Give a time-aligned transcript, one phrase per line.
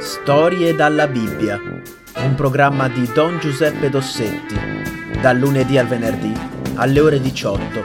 [0.00, 4.54] Storie dalla Bibbia, un programma di Don Giuseppe Dossetti,
[5.20, 6.32] dal lunedì al venerdì
[6.76, 7.80] alle ore 18,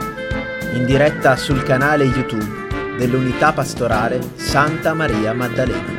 [0.76, 5.92] in diretta sul canale YouTube dell'Unità Pastorale Santa Maria Maddalena.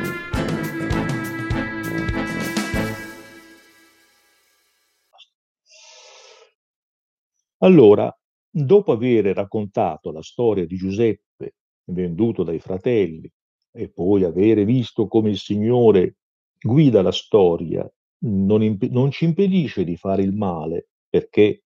[7.58, 8.12] Allora,
[8.50, 11.54] dopo aver raccontato la storia di Giuseppe
[11.84, 13.30] venduto dai fratelli
[13.72, 16.16] e poi avere visto come il Signore
[16.60, 17.88] guida la storia,
[18.20, 21.64] non, imp- non ci impedisce di fare il male perché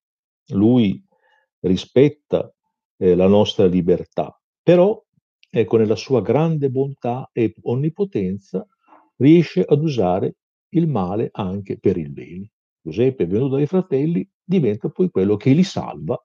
[0.49, 1.03] Lui
[1.61, 2.53] rispetta
[2.99, 5.03] eh, la nostra libertà, però
[5.51, 8.67] ecco, nella sua grande bontà e onnipotenza
[9.17, 10.37] riesce ad usare
[10.71, 12.51] il male anche per il bene.
[12.81, 16.21] Giuseppe, venuto dai fratelli, diventa poi quello che li salva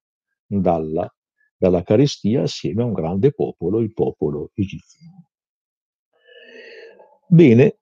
[0.46, 1.08] dalla,
[1.56, 5.27] dalla carestia assieme a un grande popolo, il popolo egiziano.
[7.30, 7.80] Bene,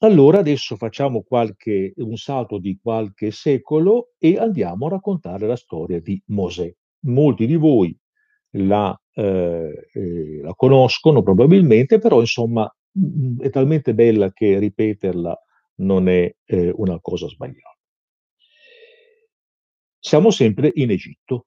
[0.00, 6.00] allora adesso facciamo qualche, un salto di qualche secolo e andiamo a raccontare la storia
[6.00, 6.72] di Mosè.
[7.06, 7.96] Molti di voi
[8.50, 15.36] la, eh, eh, la conoscono probabilmente, però insomma mm, è talmente bella che ripeterla
[15.78, 17.76] non è eh, una cosa sbagliata.
[19.98, 21.46] Siamo sempre in Egitto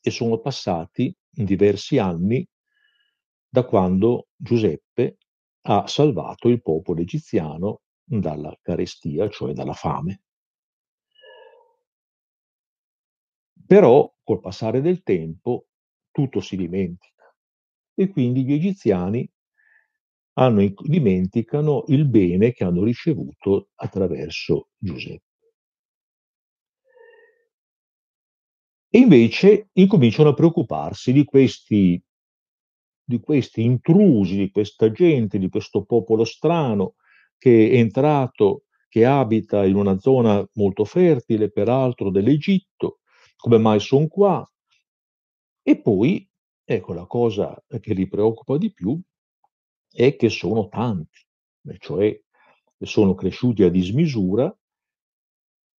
[0.00, 2.46] e sono passati diversi anni
[3.48, 5.16] da quando Giuseppe
[5.68, 10.22] ha salvato il popolo egiziano dalla carestia, cioè dalla fame.
[13.66, 15.66] Però col passare del tempo
[16.12, 17.34] tutto si dimentica
[17.94, 19.28] e quindi gli egiziani
[20.34, 25.24] hanno, dimenticano il bene che hanno ricevuto attraverso Giuseppe.
[28.88, 32.00] E invece incominciano a preoccuparsi di questi,
[33.08, 36.96] di questi intrusi, di questa gente, di questo popolo strano
[37.38, 42.98] che è entrato, che abita in una zona molto fertile, peraltro dell'Egitto,
[43.36, 44.50] come mai sono qua?
[45.62, 46.28] E poi,
[46.64, 49.00] ecco, la cosa che li preoccupa di più
[49.88, 51.24] è che sono tanti,
[51.78, 52.20] cioè
[52.80, 54.54] sono cresciuti a dismisura,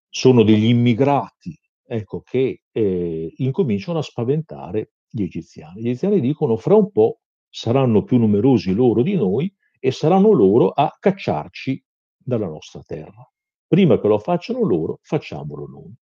[0.10, 5.82] sono degli immigrati ecco, che eh, incominciano a spaventare gli egiziani.
[5.82, 10.70] Gli egiziani dicono fra un po' saranno più numerosi loro di noi e saranno loro
[10.70, 11.84] a cacciarci
[12.18, 13.30] dalla nostra terra.
[13.66, 15.94] Prima che lo facciano loro, facciamolo noi.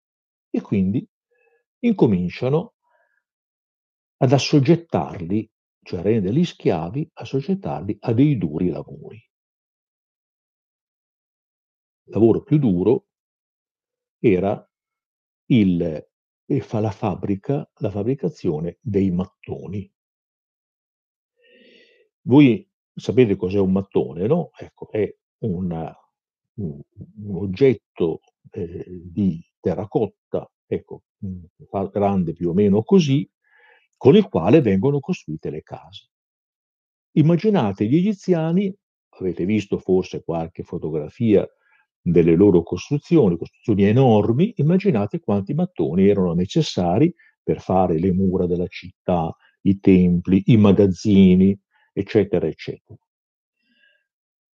[0.49, 1.07] E quindi
[1.79, 2.73] incominciano
[4.17, 5.49] ad assoggettarli,
[5.81, 9.17] cioè a renderli schiavi, assoggettarli a dei duri lavori.
[12.07, 13.07] Il lavoro più duro
[14.19, 14.67] era
[15.47, 16.07] il,
[16.45, 19.91] e fa la fabbrica, la fabbricazione dei mattoni.
[22.21, 24.51] Voi sapete cos'è un mattone, no?
[24.57, 25.95] Ecco, è una,
[26.55, 26.81] un,
[27.31, 31.03] oggetto eh, di terracotta, ecco,
[31.91, 33.29] grande più o meno così,
[33.97, 36.09] con il quale vengono costruite le case.
[37.13, 38.75] Immaginate gli egiziani,
[39.09, 41.47] avete visto forse qualche fotografia
[42.07, 47.11] delle loro costruzioni, costruzioni enormi, immaginate quanti mattoni erano necessari
[47.41, 51.59] per fare le mura della città, i templi, i magazzini,
[51.91, 52.99] eccetera, eccetera.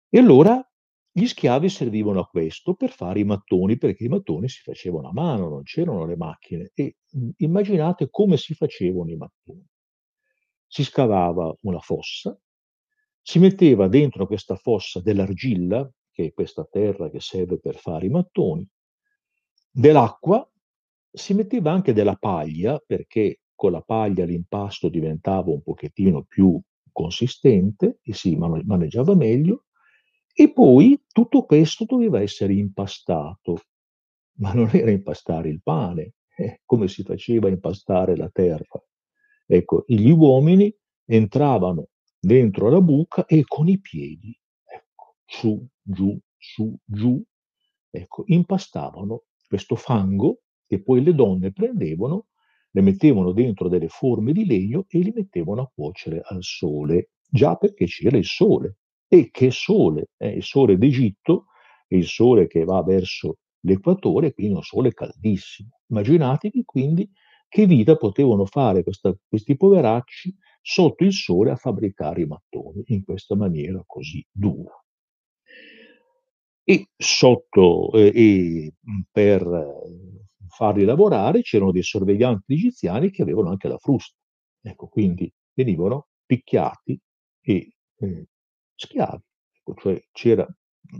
[0.08, 0.64] E allora
[1.10, 5.12] gli schiavi servivano a questo per fare i mattoni, perché i mattoni si facevano a
[5.12, 6.70] mano, non c'erano le macchine.
[6.72, 6.98] E
[7.38, 9.66] immaginate come si facevano i mattoni.
[10.68, 12.38] Si scavava una fossa,
[13.20, 18.10] si metteva dentro questa fossa dell'argilla, che è questa terra che serve per fare i
[18.10, 18.66] mattoni,
[19.70, 20.48] dell'acqua,
[21.12, 26.60] si metteva anche della paglia, perché con la paglia l'impasto diventava un pochettino più
[26.92, 29.64] consistente e si maneggiava meglio,
[30.32, 33.60] e poi tutto questo doveva essere impastato,
[34.38, 38.82] ma non era impastare il pane, eh, come si faceva impastare la terra.
[39.46, 41.88] Ecco, gli uomini entravano
[42.18, 44.34] dentro la buca e con i piedi,
[45.30, 47.22] su, giù, su, giù,
[47.88, 52.26] ecco, impastavano questo fango che poi le donne prendevano,
[52.72, 57.54] le mettevano dentro delle forme di legno e li mettevano a cuocere al sole, già
[57.54, 58.78] perché c'era il sole.
[59.06, 60.10] E che sole?
[60.16, 61.46] Eh, il sole d'Egitto
[61.92, 65.80] il sole che va verso l'equatore, quindi un sole caldissimo.
[65.88, 67.10] Immaginatevi quindi
[67.48, 73.02] che vita potevano fare questa, questi poveracci sotto il sole a fabbricare i mattoni in
[73.02, 74.80] questa maniera così dura
[76.70, 78.74] e sotto eh, e
[79.10, 79.42] per
[80.46, 84.16] farli lavorare c'erano dei sorveglianti egiziani che avevano anche la frusta.
[84.60, 86.96] Ecco, quindi venivano picchiati
[87.40, 88.26] e eh,
[88.76, 89.22] schiavi.
[89.52, 90.46] ecco, cioè c'era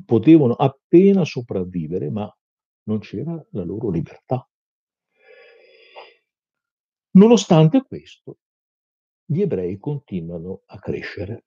[0.04, 2.28] potevano appena sopravvivere, ma
[2.88, 4.44] non c'era la loro libertà.
[7.12, 8.38] Nonostante questo,
[9.24, 11.44] gli ebrei continuano a crescere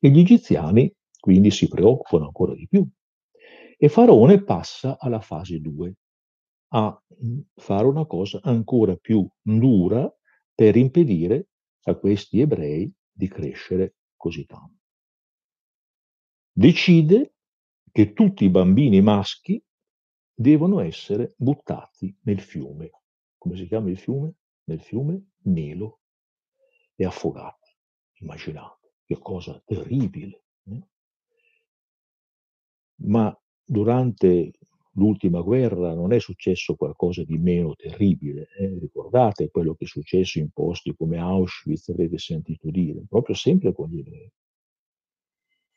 [0.00, 2.86] e gli egiziani quindi si preoccupano ancora di più.
[3.78, 5.94] E Faraone passa alla fase 2,
[6.68, 7.02] a
[7.54, 10.12] fare una cosa ancora più dura
[10.54, 11.48] per impedire
[11.82, 14.74] a questi ebrei di crescere così tanto.
[16.52, 17.34] Decide
[17.92, 19.62] che tutti i bambini maschi
[20.34, 22.90] devono essere buttati nel fiume.
[23.36, 24.34] Come si chiama il fiume?
[24.64, 26.00] Nel fiume Nilo
[26.94, 27.74] e affogati.
[28.20, 30.44] Immaginate, che cosa terribile.
[30.64, 30.86] Eh?
[33.04, 34.52] Ma durante
[34.96, 38.48] l'ultima guerra non è successo qualcosa di meno terribile.
[38.58, 38.78] Eh?
[38.78, 43.88] Ricordate quello che è successo in posti come Auschwitz, avete sentito dire, proprio sempre con
[43.88, 44.30] gli ebrei.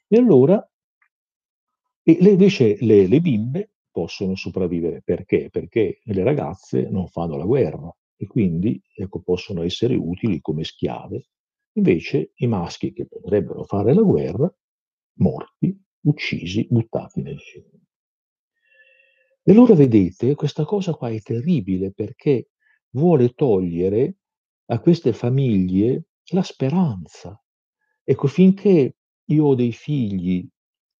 [0.07, 0.67] E allora,
[2.03, 5.01] e le, invece le, le bimbe possono sopravvivere.
[5.03, 5.49] Perché?
[5.49, 11.27] Perché le ragazze non fanno la guerra e quindi ecco, possono essere utili come schiave.
[11.73, 14.51] Invece i maschi che potrebbero fare la guerra,
[15.19, 17.79] morti, uccisi, buttati nel fiume.
[19.43, 22.49] E allora vedete, questa cosa qua è terribile perché
[22.91, 24.17] vuole togliere
[24.65, 27.41] a queste famiglie la speranza.
[28.03, 30.47] Ecco, finché io ho dei figli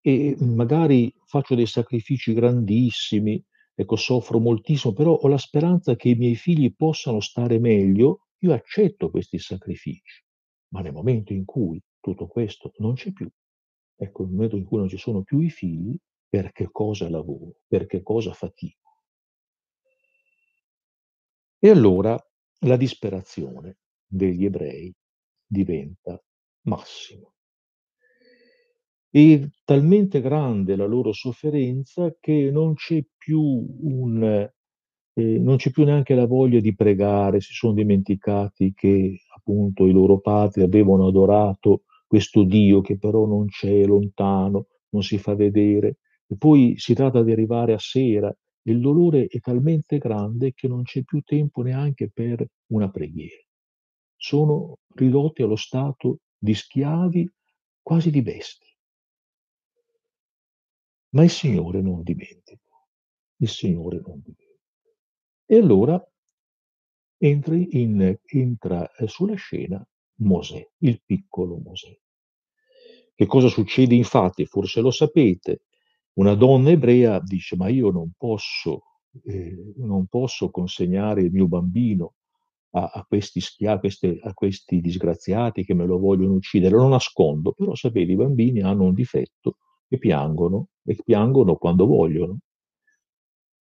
[0.01, 3.43] e magari faccio dei sacrifici grandissimi,
[3.75, 8.53] ecco, soffro moltissimo, però ho la speranza che i miei figli possano stare meglio, io
[8.53, 10.23] accetto questi sacrifici.
[10.69, 13.29] Ma nel momento in cui tutto questo non c'è più,
[13.99, 15.95] ecco, nel momento in cui non ci sono più i figli,
[16.29, 19.03] per che cosa lavoro, per che cosa fatico.
[21.59, 22.17] E allora
[22.59, 24.93] la disperazione degli ebrei
[25.45, 26.21] diventa
[26.61, 27.27] massima.
[29.11, 35.83] È talmente grande la loro sofferenza che non c'è più un, eh, non c'è più
[35.83, 41.83] neanche la voglia di pregare, si sono dimenticati che appunto i loro padri avevano adorato
[42.09, 45.99] questo Dio che però non c'è, lontano, non si fa vedere.
[46.25, 48.35] E poi si tratta di arrivare a sera.
[48.63, 53.43] Il dolore è talmente grande che non c'è più tempo neanche per una preghiera.
[54.15, 57.31] Sono ridotti allo stato di schiavi,
[57.79, 58.75] quasi di bestie.
[61.09, 62.75] Ma il Signore non dimentica.
[63.37, 64.47] Il Signore non dimentica.
[65.45, 66.03] E allora
[67.19, 69.87] entra, in, entra eh, sulla scena
[70.19, 71.97] Mosè, il piccolo Mosè.
[73.15, 74.45] Che cosa succede infatti?
[74.45, 75.63] Forse lo sapete.
[76.13, 78.83] Una donna ebrea dice, ma io non posso,
[79.25, 82.13] eh, non posso consegnare il mio bambino
[82.71, 86.75] a, a questi schiavi, a, a questi disgraziati che me lo vogliono uccidere.
[86.75, 89.57] Lo nascondo, però sapete, i bambini hanno un difetto
[89.87, 92.39] e piangono, e piangono quando vogliono.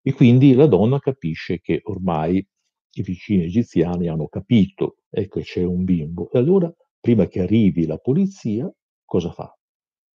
[0.03, 2.47] E quindi la donna capisce che ormai
[2.93, 6.31] i vicini egiziani hanno capito, ecco c'è un bimbo.
[6.31, 8.71] E allora, prima che arrivi la polizia,
[9.05, 9.53] cosa fa?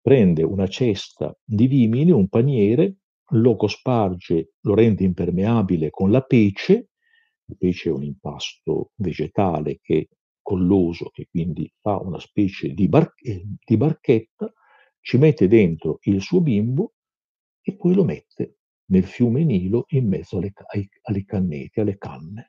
[0.01, 2.97] Prende una cesta di vimini, un paniere,
[3.33, 6.89] lo cosparge, lo rende impermeabile con la pece,
[7.45, 10.09] il pece è un impasto vegetale che
[10.41, 13.13] colloso, che quindi fa una specie di, bar-
[13.65, 14.51] di barchetta,
[14.99, 16.93] ci mette dentro il suo bimbo
[17.61, 18.57] e poi lo mette
[18.91, 22.47] nel fiume Nilo in mezzo alle, ai, alle canneti, alle canne.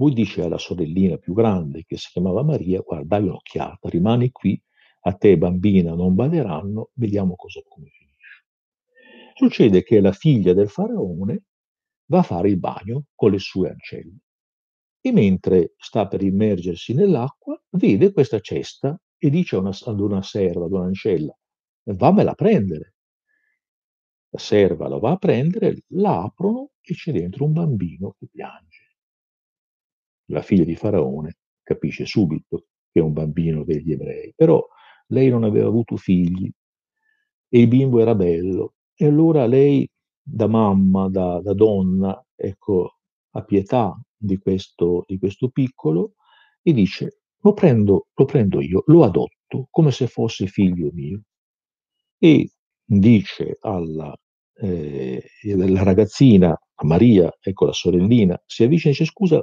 [0.00, 4.58] Poi dice alla sorellina più grande, che si chiamava Maria, guarda, dai un'occhiata, rimani qui,
[5.02, 8.46] a te bambina non baderanno, vediamo cosa, come finisce.
[9.34, 11.42] Succede che la figlia del faraone
[12.06, 14.20] va a fare il bagno con le sue ancelle
[15.02, 20.64] e mentre sta per immergersi nell'acqua vede questa cesta e dice una, ad una serva,
[20.64, 21.38] ad un'ancella,
[21.82, 22.94] vammela prendere.
[24.30, 28.79] La serva la va a prendere, la aprono e c'è dentro un bambino che piange.
[30.30, 34.64] La figlia di Faraone capisce subito che è un bambino degli ebrei, però
[35.08, 36.50] lei non aveva avuto figli
[37.48, 39.88] e il bimbo era bello e allora lei
[40.22, 42.98] da mamma, da, da donna, ecco,
[43.30, 46.14] ha pietà di questo, di questo piccolo
[46.62, 51.22] e dice lo prendo, lo prendo io, lo adotto come se fosse figlio mio.
[52.18, 52.50] E
[52.84, 54.14] dice alla,
[54.56, 55.24] eh,
[55.82, 59.42] ragazzina, a Maria, ecco la sorellina, si avvicina e dice scusa,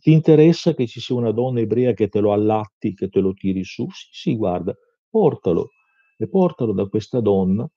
[0.00, 3.32] ti interessa che ci sia una donna ebrea che te lo allatti, che te lo
[3.32, 3.86] tiri su?
[3.90, 4.74] Sì, sì, guarda,
[5.08, 5.70] portalo
[6.16, 7.68] e portalo da questa donna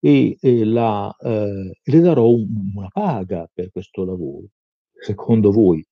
[0.00, 4.48] e, e la, eh, le darò un, una paga per questo lavoro.
[4.92, 5.84] Secondo voi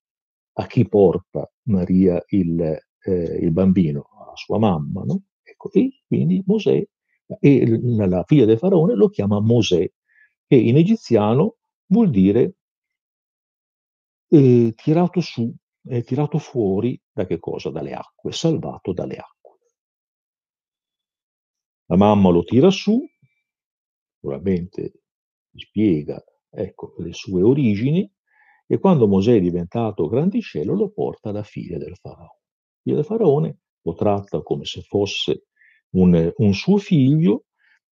[0.59, 4.01] a chi porta Maria il, eh, il bambino?
[4.31, 5.23] A sua mamma, no?
[5.43, 6.85] Ecco, e quindi Mosè,
[7.41, 9.89] e la figlia del faraone lo chiama Mosè,
[10.47, 12.55] che in egiziano vuol dire
[14.29, 15.55] eh, tirato su,
[15.89, 17.71] eh, tirato fuori da che cosa?
[17.71, 19.59] Dalle acque, salvato dalle acque.
[21.87, 23.01] La mamma lo tira su,
[24.15, 25.03] sicuramente
[25.55, 28.11] spiega ecco, le sue origini,
[28.67, 32.41] e quando Mosè è diventato grandicello lo porta alla figlia del faraone.
[32.83, 35.47] Figlia del faraone lo tratta come se fosse
[35.91, 37.45] un, un suo figlio,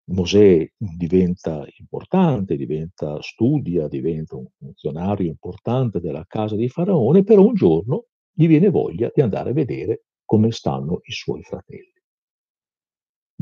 [0.06, 7.54] Mosè diventa importante, diventa, studia, diventa un funzionario importante della casa di Faraone, però un
[7.54, 11.92] giorno gli viene voglia di andare a vedere come stanno i suoi fratelli.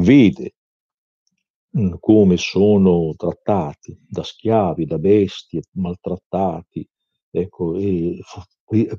[0.08, 0.48] Vede
[1.74, 6.88] mh, come sono trattati da schiavi, da bestie, maltrattati,
[7.30, 7.76] ecco,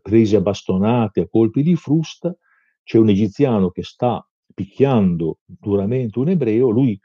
[0.01, 2.35] presi a bastonate, a colpi di frusta,
[2.83, 6.99] c'è un egiziano che sta picchiando duramente un ebreo, lui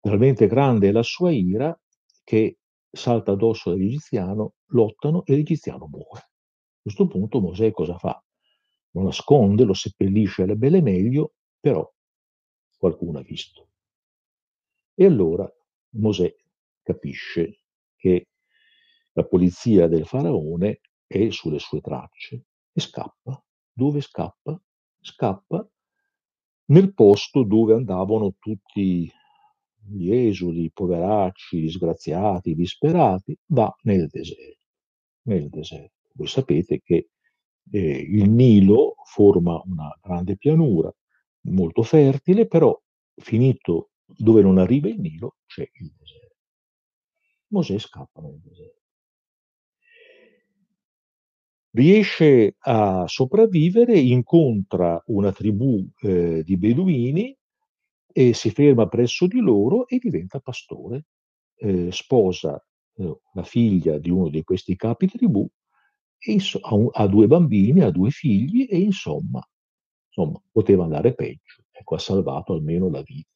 [0.00, 1.78] talmente grande è la sua ira
[2.24, 2.58] che
[2.90, 6.20] salta addosso all'egiziano, lottano e l'egiziano muore.
[6.20, 8.22] A questo punto Mosè cosa fa?
[8.92, 11.88] Lo nasconde, lo seppellisce alle belle meglio, però
[12.76, 13.68] qualcuno ha visto.
[14.94, 15.48] E allora
[15.96, 16.34] Mosè
[16.82, 17.60] capisce
[17.96, 18.28] che
[19.12, 23.42] la polizia del faraone è sulle sue tracce e scappa.
[23.72, 24.60] Dove scappa?
[25.00, 25.68] Scappa
[26.66, 29.10] nel posto dove andavano tutti
[29.90, 34.64] gli esuli, i poveracci, i disgraziati, i disperati, va nel deserto.
[35.22, 36.08] Nel deserto.
[36.14, 37.10] Voi sapete che
[37.70, 40.92] eh, il Nilo forma una grande pianura
[41.42, 42.78] molto fertile, però
[43.14, 46.36] finito dove non arriva il Nilo c'è il deserto.
[47.48, 48.78] Mosè scappa nel deserto.
[51.72, 57.36] Riesce a sopravvivere, incontra una tribù eh, di beduini
[58.12, 61.06] e si ferma presso di loro e diventa pastore.
[61.56, 62.62] Eh, sposa
[62.96, 65.46] eh, la figlia di uno di questi capi tribù
[66.18, 69.46] e inso- ha, un, ha, due bambini, ha due figli e insomma,
[70.06, 71.64] insomma poteva andare peggio.
[71.70, 73.30] Ecco, ha salvato almeno la vita.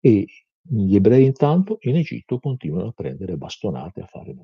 [0.00, 0.26] E
[0.60, 4.36] gli ebrei intanto in Egitto continuano a prendere bastonate a fare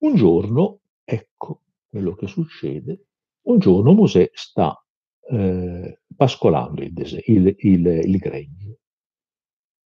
[0.00, 3.06] Un giorno, ecco quello che succede,
[3.46, 4.80] un giorno Mosè sta
[5.30, 8.76] eh, pascolando il, dese- il, il, il gregno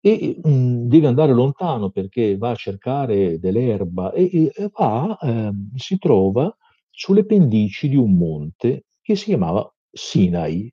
[0.00, 5.52] e mh, mm, deve andare lontano perché va a cercare dell'erba e, e va, eh,
[5.76, 6.54] si trova
[6.90, 10.72] sulle pendici di un monte che si chiamava Sinai.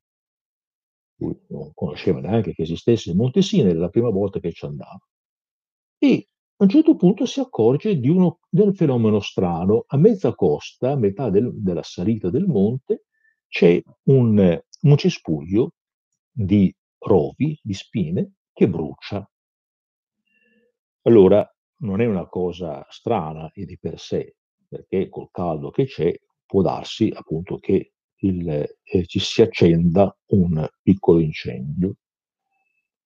[1.20, 4.64] Lui non conosceva neanche che esistesse il monte Sinai, era la prima volta che ci
[4.64, 5.00] andava.
[5.98, 6.28] E
[6.60, 9.84] a un certo punto si accorge di uno, del fenomeno strano.
[9.88, 13.06] A mezza costa, a metà del, della salita del monte,
[13.48, 15.72] c'è un, un cespuglio
[16.30, 19.28] di rovi, di spine, che brucia.
[21.02, 21.48] Allora,
[21.80, 24.36] non è una cosa strana e di per sé,
[24.68, 26.14] perché col caldo che c'è
[26.44, 31.94] può darsi appunto che il, eh, ci si accenda un piccolo incendio.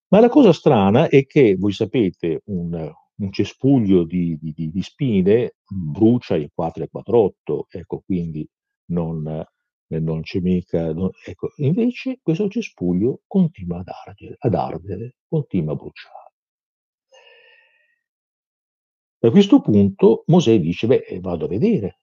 [0.08, 5.54] Ma la cosa strana è che, voi sapete, un, un cespuglio di, di, di, spine
[5.66, 8.46] brucia in 4 e 4,48, ecco, quindi
[8.86, 9.44] non,
[10.00, 10.92] non c'è mica...
[10.92, 11.52] Non, ecco.
[11.56, 16.20] Invece questo cespuglio continua ad ardere, ad ardere, continua a bruciare.
[19.24, 22.00] A questo punto Mosè dice, beh, vado a vedere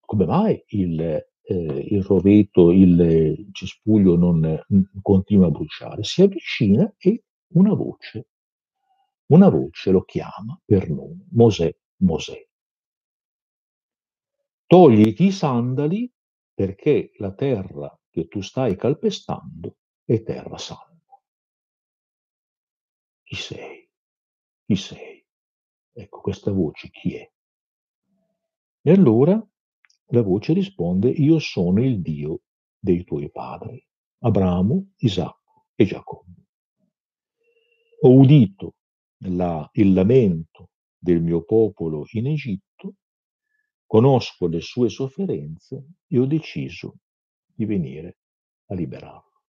[0.00, 4.62] come mai il, eh, il roveto, il cespuglio non
[5.02, 6.02] continua a bruciare.
[6.02, 7.24] Si avvicina e
[7.54, 8.28] una voce
[9.26, 12.46] una voce lo chiama per nome, Mosè, Mosè.
[14.66, 16.10] Togliti i sandali
[16.54, 21.20] perché la terra che tu stai calpestando è terra santa.
[23.24, 23.90] Chi sei?
[24.64, 25.26] Chi sei?
[25.92, 27.32] Ecco, questa voce chi è?
[28.82, 29.44] E allora
[30.08, 32.42] la voce risponde, io sono il Dio
[32.78, 33.84] dei tuoi padri,
[34.18, 36.46] Abramo, Isacco e Giacobbe.
[38.00, 38.74] Ho udito
[39.24, 42.96] la, il lamento del mio popolo in Egitto,
[43.94, 46.96] conosco le sue sofferenze e ho deciso
[47.46, 48.18] di venire
[48.70, 49.42] a liberarlo.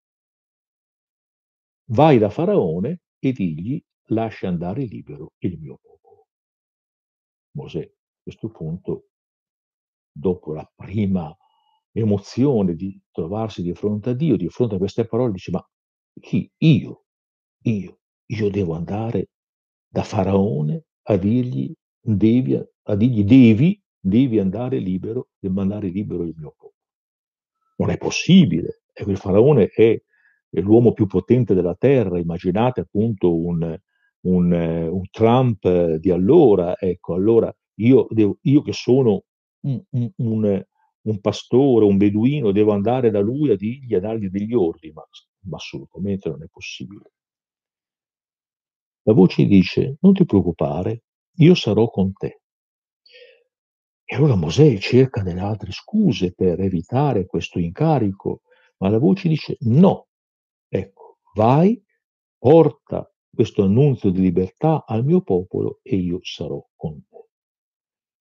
[1.85, 6.27] Vai da Faraone e digli lascia andare libero il mio popolo.
[7.55, 9.07] Mosè a questo punto,
[10.11, 11.35] dopo la prima
[11.91, 15.67] emozione di trovarsi di fronte a Dio, di fronte a queste parole, dice ma
[16.21, 16.47] chi?
[16.57, 17.05] Io?
[17.63, 17.99] Io?
[18.27, 19.29] Io devo andare
[19.87, 26.35] da Faraone a dirgli devi, a dirgli devi, devi andare libero, devi mandare libero il
[26.37, 26.73] mio popolo.
[27.77, 28.83] Non è possibile.
[28.93, 29.99] il faraone è,
[30.61, 33.77] l'uomo più potente della terra, immaginate appunto un,
[34.21, 39.23] un, un Trump di allora, ecco, allora io, devo, io che sono
[39.61, 40.65] un, un,
[41.01, 45.03] un, pastore, un beduino, devo andare da lui a dirgli, a dargli degli ordini, ma,
[45.49, 47.11] ma assolutamente non è possibile.
[49.01, 51.03] La voce dice, non ti preoccupare,
[51.37, 52.41] io sarò con te.
[54.07, 58.43] E allora Mosè cerca delle altre scuse per evitare questo incarico,
[58.77, 60.09] ma la voce dice no,
[60.67, 61.83] ecco, vai,
[62.37, 67.29] porta questo annunzio di libertà al mio popolo e io sarò con te.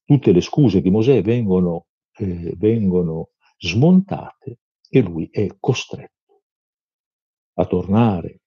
[0.04, 6.44] Tutte le scuse di Mosè vengono, eh, vengono smontate e lui è costretto
[7.56, 8.40] a tornare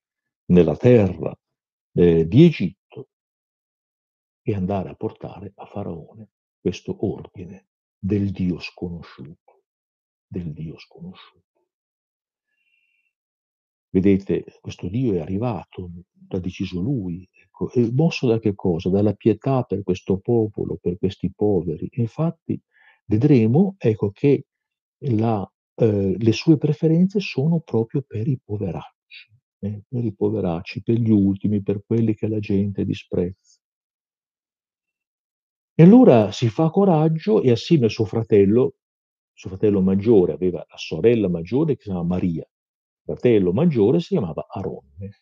[0.45, 1.37] nella terra
[1.93, 3.09] eh, di Egitto
[4.41, 6.29] e andare a portare a Faraone
[6.67, 9.63] questo ordine del Dio sconosciuto,
[10.27, 11.45] del Dio sconosciuto.
[13.89, 15.89] Vedete, questo Dio è arrivato,
[16.27, 18.89] l'ha deciso lui, ecco, e mosso da che cosa?
[18.89, 21.87] Dalla pietà per questo popolo, per questi poveri.
[21.93, 22.59] Infatti
[23.05, 24.47] vedremo ecco, che
[25.05, 30.97] la, eh, le sue preferenze sono proprio per i poveracci eh, per i poveracci, per
[30.97, 33.56] gli ultimi, per quelli che la gente disprezza.
[35.79, 38.77] E allora si fa coraggio e assieme a suo fratello,
[39.31, 44.07] suo fratello maggiore aveva la sorella maggiore che si chiamava Maria, il fratello maggiore si
[44.07, 45.21] chiamava Aronne,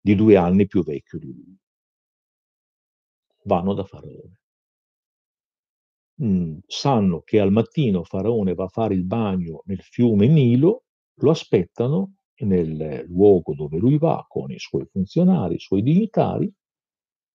[0.00, 1.58] di due anni più vecchio di lui.
[3.44, 4.40] Vanno da Faraone.
[6.22, 10.84] Mm, sanno che al mattino Faraone va a fare il bagno nel fiume Nilo,
[11.16, 12.14] lo aspettano
[12.44, 16.50] nel luogo dove lui va con i suoi funzionari, i suoi dignitari,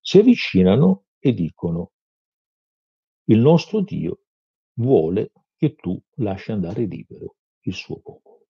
[0.00, 1.92] si avvicinano e dicono
[3.24, 4.20] il nostro Dio
[4.74, 8.46] vuole che tu lasci andare libero il suo popolo.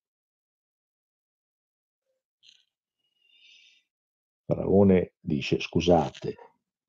[4.45, 6.35] Faraone dice scusate,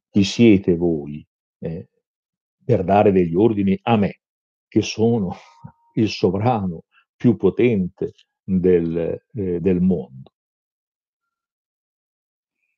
[0.09, 1.27] chi siete voi
[1.59, 1.89] eh,
[2.65, 4.21] per dare degli ordini a me,
[4.69, 5.35] che sono
[5.95, 6.85] il sovrano
[7.17, 8.13] più potente
[8.43, 10.33] del, eh, del mondo.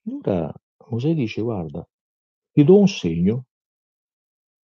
[0.04, 0.52] Allora
[0.88, 1.86] Mosè dice, guarda,
[2.52, 3.46] ti do un segno,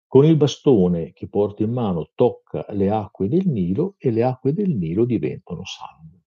[0.07, 4.53] con il bastone che porti in mano tocca le acque del Nilo e le acque
[4.53, 6.21] del Nilo diventano sangue.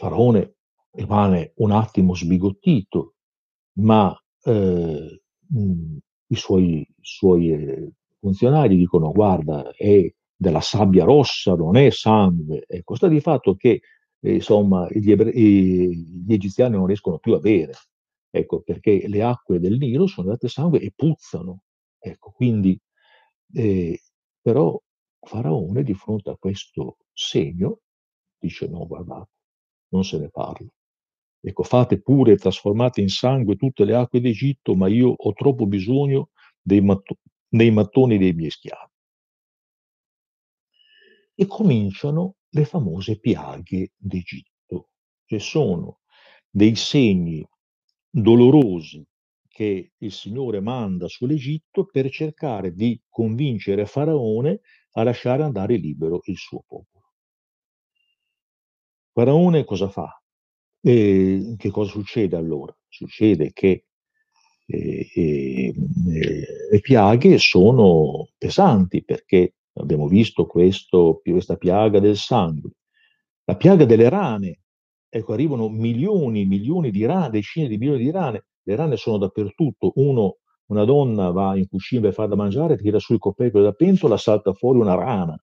[0.00, 0.56] Faraone
[0.92, 3.14] rimane un attimo sbigottito,
[3.80, 5.20] ma eh,
[6.26, 12.64] i suoi, suoi eh, funzionari dicono guarda, è della sabbia rossa, non è sangue.
[12.66, 13.82] Ecco, sta di fatto che
[14.20, 17.72] eh, insomma, gli, ebre- gli, egiziani non riescono più a bere,
[18.30, 21.62] ecco, perché le acque del Nilo sono date sangue e puzzano.
[21.98, 22.78] Ecco, quindi,
[23.54, 24.00] eh,
[24.40, 24.80] però
[25.20, 27.80] Faraone di fronte a questo segno
[28.38, 29.30] dice no, guardate,
[29.88, 30.68] non se ne parla.
[31.42, 36.30] Ecco, fate pure, trasformate in sangue tutte le acque d'Egitto, ma io ho troppo bisogno
[36.60, 38.90] dei, matto- dei mattoni dei miei schiavi
[41.34, 44.90] e cominciano le famose piaghe d'Egitto,
[45.24, 46.00] che sono
[46.48, 47.46] dei segni
[48.08, 49.06] dolorosi
[49.48, 54.60] che il Signore manda sull'Egitto per cercare di convincere Faraone
[54.92, 57.12] a lasciare andare libero il suo popolo.
[59.12, 60.20] Faraone cosa fa?
[60.80, 62.74] E che cosa succede allora?
[62.88, 63.84] Succede che
[64.66, 65.74] eh, eh,
[66.70, 72.70] le piaghe sono pesanti perché Abbiamo visto questo, questa piaga del sangue.
[73.44, 74.60] La piaga delle rane.
[75.08, 78.44] Ecco, arrivano milioni, milioni di rane, decine di milioni di rane.
[78.62, 79.92] Le rane sono dappertutto.
[79.96, 84.16] Uno, una donna va in cucina per far da mangiare, tira sul coperchio della pentola,
[84.16, 85.36] salta fuori una rana.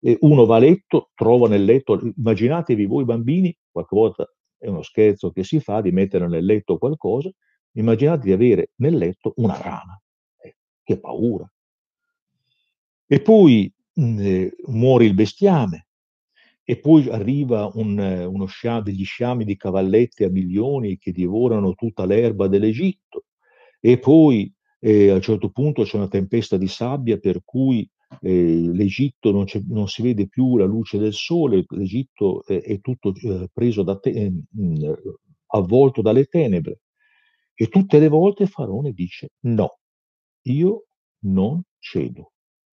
[0.00, 4.26] E uno va a letto, trova nel letto, immaginatevi voi bambini, qualche volta
[4.58, 7.30] è uno scherzo che si fa di mettere nel letto qualcosa,
[7.72, 10.00] immaginate di avere nel letto una rana.
[10.38, 11.51] Eh, che paura.
[13.12, 15.88] E poi mh, eh, muore il bestiame,
[16.64, 22.06] e poi arriva un, uno scia, degli sciami di cavallette a milioni che divorano tutta
[22.06, 23.24] l'erba dell'Egitto,
[23.80, 27.86] e poi eh, a un certo punto c'è una tempesta di sabbia per cui
[28.22, 33.12] eh, l'Egitto non, non, si vede più la luce del sole, l'Egitto è, è tutto
[33.14, 34.32] eh, preso da te, eh,
[35.48, 36.80] avvolto dalle tenebre.
[37.52, 39.80] E tutte le volte Faraone dice no,
[40.44, 40.86] io
[41.24, 42.31] non cedo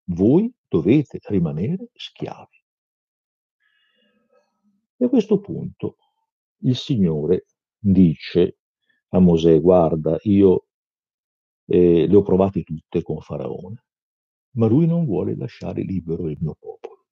[0.09, 2.57] voi dovete rimanere schiavi.
[4.97, 5.97] E a questo punto
[6.63, 7.45] il Signore
[7.77, 8.57] dice
[9.09, 10.67] a Mosè, guarda, io
[11.65, 13.85] eh, le ho provate tutte con Faraone,
[14.51, 17.05] ma lui non vuole lasciare libero il mio popolo.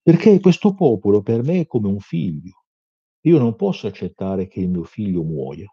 [0.00, 2.64] Perché questo popolo per me è come un figlio.
[3.22, 5.66] Io non posso accettare che il mio figlio muoia,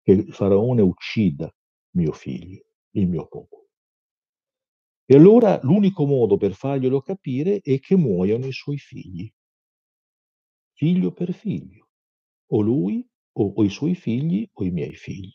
[0.00, 1.52] che il faraone uccida
[1.96, 3.63] mio figlio, il mio popolo.
[5.06, 9.30] E allora l'unico modo per farglielo capire è che muoiano i suoi figli,
[10.72, 11.88] figlio per figlio,
[12.52, 15.32] o lui o, o i suoi figli o i miei figli.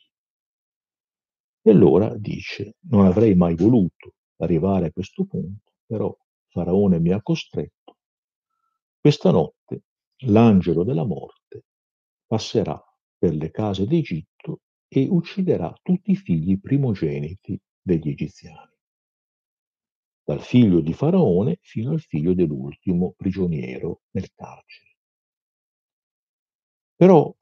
[1.62, 6.16] E allora dice, non avrei mai voluto arrivare a questo punto, però
[6.48, 7.98] Faraone mi ha costretto.
[9.00, 9.84] Questa notte
[10.26, 11.66] l'angelo della morte
[12.26, 12.82] passerà
[13.18, 18.69] per le case d'Egitto e ucciderà tutti i figli primogeniti degli egiziani,
[20.30, 24.98] dal figlio di Faraone fino al figlio dell'ultimo prigioniero nel carcere.
[26.96, 27.36] Però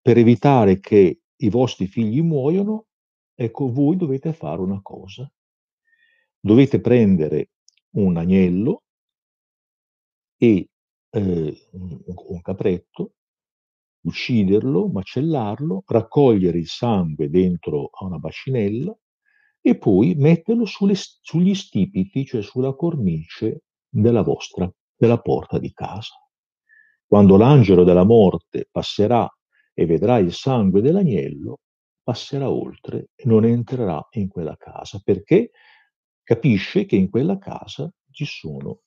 [0.00, 2.86] per evitare che i vostri figli muoiono,
[3.34, 5.30] ecco, voi dovete fare una cosa.
[6.40, 7.50] Dovete prendere
[7.96, 8.84] un agnello
[10.38, 10.70] e
[11.10, 13.12] eh, un capretto,
[14.06, 18.96] ucciderlo, macellarlo, raccogliere il sangue dentro a una bacinella
[19.62, 26.14] e poi metterlo sulle, sugli stipiti, cioè sulla cornice della vostra, della porta di casa.
[27.06, 29.28] Quando l'angelo della morte passerà
[29.72, 31.60] e vedrà il sangue dell'agnello,
[32.02, 35.52] passerà oltre e non entrerà in quella casa perché
[36.24, 38.80] capisce che in quella casa ci sono,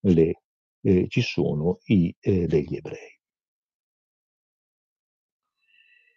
[0.00, 0.42] le,
[0.80, 3.12] eh, ci sono i, eh, degli ebrei.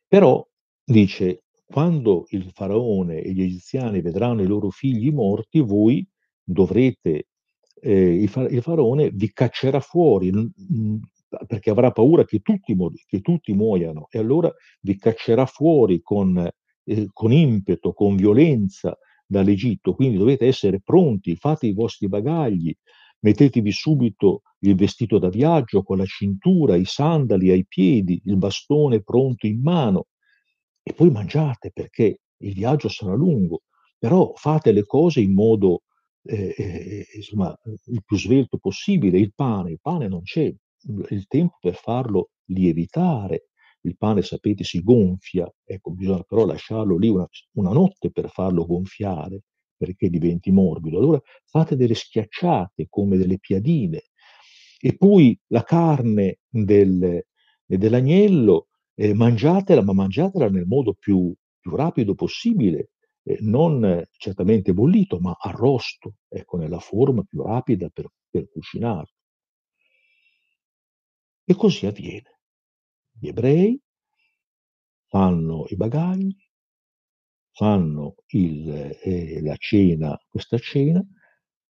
[0.07, 0.47] Però
[0.83, 6.07] dice, quando il faraone e gli egiziani vedranno i loro figli morti, voi
[6.41, 7.27] dovrete,
[7.81, 10.31] eh, il, faraone vi caccerà fuori,
[11.45, 12.75] perché avrà paura che tutti,
[13.05, 16.49] che tutti muoiano e allora vi caccerà fuori con,
[16.85, 19.93] eh, con impeto, con violenza dall'Egitto.
[19.93, 22.73] Quindi dovete essere pronti, fate i vostri bagagli,
[23.19, 29.03] mettetevi subito il vestito da viaggio con la cintura, i sandali ai piedi, il bastone
[29.03, 30.05] pronto in mano
[30.87, 33.63] e poi mangiate perché il viaggio sarà lungo,
[33.97, 35.81] però fate le cose in modo
[36.23, 37.53] eh, eh, insomma,
[37.87, 39.19] il più svelto possibile.
[39.19, 43.49] Il pane, il pane non c'è, il tempo per farlo lievitare.
[43.81, 48.65] Il pane, sapete, si gonfia, ecco, bisogna però lasciarlo lì una, una notte per farlo
[48.65, 49.41] gonfiare
[49.75, 50.99] perché diventi morbido.
[50.99, 54.03] Allora fate delle schiacciate come delle piadine
[54.79, 57.23] e poi la carne del,
[57.65, 58.66] dell'agnello
[58.99, 62.91] eh, mangiatela, ma mangiatela nel modo più, più rapido possibile,
[63.23, 69.11] eh, non certamente bollito, ma arrosto, ecco, nella forma più rapida per, per cucinarlo.
[71.43, 72.39] E così avviene.
[73.19, 73.79] Gli ebrei
[75.07, 76.35] fanno i bagagli,
[77.51, 81.05] fanno il, eh, la cena, questa cena,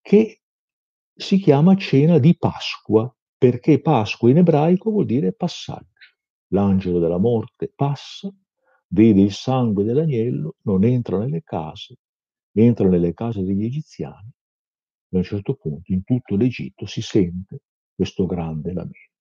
[0.02, 0.42] che
[1.14, 5.95] si chiama cena di Pasqua, perché Pasqua in ebraico vuol dire passaggio.
[6.56, 8.34] L'angelo della morte passa,
[8.88, 11.98] vede il sangue dell'agnello, non entra nelle case,
[12.54, 14.30] entra nelle case degli egiziani,
[15.10, 17.64] e a un certo punto in tutto l'Egitto si sente
[17.94, 19.12] questo grande lamento.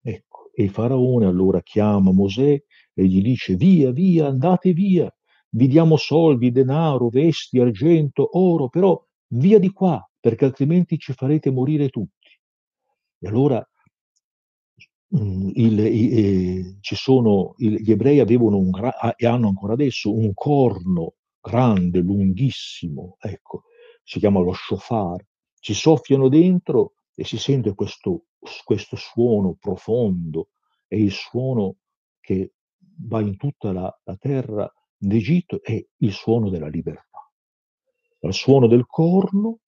[0.00, 2.62] Ecco, e il faraone allora chiama Mosè
[2.94, 5.12] e gli dice via, via, andate via,
[5.50, 11.50] vi diamo soldi, denaro, vesti, argento, oro, però via di qua, perché altrimenti ci farete
[11.50, 12.28] morire tutti.
[13.18, 13.60] E allora
[15.10, 18.70] mh, il, eh, ci sono, il, gli ebrei avevano un,
[19.16, 23.64] e hanno ancora adesso un corno grande, lunghissimo, ecco,
[24.02, 25.24] si chiama lo shofar,
[25.60, 28.24] ci soffiano dentro e si sente questo
[28.64, 30.48] questo suono profondo
[30.86, 31.76] è il suono
[32.20, 32.54] che
[33.06, 37.30] va in tutta la, la terra d'Egitto, è il suono della libertà.
[38.18, 39.60] Dal suono del corno,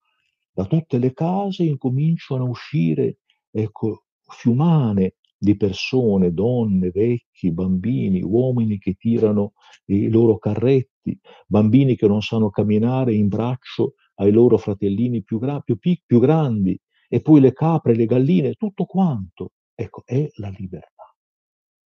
[0.51, 3.19] da tutte le case incominciano a uscire
[3.51, 9.55] ecco, fiumane di persone, donne, vecchi, bambini, uomini che tirano
[9.87, 15.59] i loro carretti, bambini che non sanno camminare in braccio ai loro fratellini più, gra-
[15.59, 19.55] più, più grandi, e poi le capre, le galline, tutto quanto.
[19.75, 21.13] Ecco, è la libertà.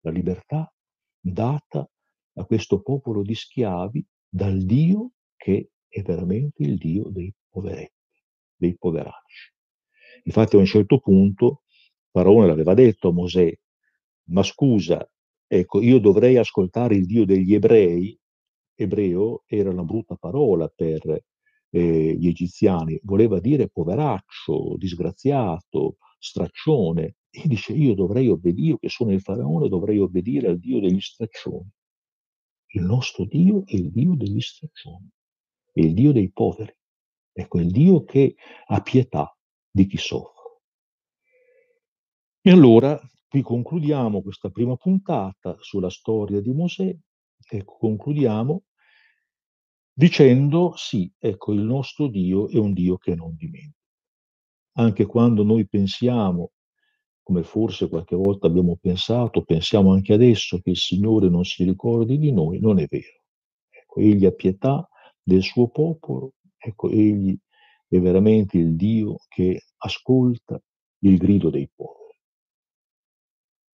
[0.02, 0.72] La libertà
[1.20, 1.90] data
[2.34, 8.22] a questo popolo di schiavi dal Dio che è veramente il Dio dei poveretti,
[8.56, 9.54] dei poveracci.
[10.26, 11.64] Infatti a un certo punto
[12.12, 13.52] Faraone l'aveva detto a Mosè,
[14.30, 15.08] ma scusa,
[15.48, 18.17] ecco, io dovrei ascoltare il Dio degli ebrei,
[18.76, 21.24] ebreo era una brutta parola per
[21.72, 27.15] eh, gli egiziani, voleva dire poveraccio, disgraziato, straccione.
[27.32, 31.69] E dice, io dovrei obbedire, che sono il faraone, dovrei obbedire al Dio degli straccioni.
[32.72, 35.10] Il nostro Dio è il Dio degli straccioni,
[35.72, 36.76] è il Dio dei poveri.
[37.32, 38.36] Ecco, è il Dio che
[38.67, 39.36] ha pietà
[39.69, 40.38] di chi soffre.
[42.41, 42.97] E allora
[43.28, 46.97] qui concludiamo questa prima puntata sulla storia di Mosè
[47.49, 48.63] e concludiamo
[49.91, 53.78] dicendo sì, ecco, il nostro Dio è un Dio che non dimentica.
[54.78, 56.52] Anche quando noi pensiamo,
[57.21, 62.17] come forse qualche volta abbiamo pensato, pensiamo anche adesso che il Signore non si ricordi
[62.17, 63.25] di noi, non è vero.
[63.69, 64.88] Ecco, egli ha pietà
[65.21, 67.38] del suo popolo, ecco, egli
[67.89, 70.58] è veramente il Dio che ascolta
[70.99, 71.99] il grido dei poveri.